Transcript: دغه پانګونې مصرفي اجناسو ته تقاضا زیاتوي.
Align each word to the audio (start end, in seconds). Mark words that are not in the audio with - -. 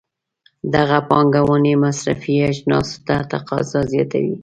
دغه 0.75 0.97
پانګونې 1.09 1.73
مصرفي 1.83 2.35
اجناسو 2.51 2.97
ته 3.07 3.15
تقاضا 3.31 3.79
زیاتوي. 3.91 4.35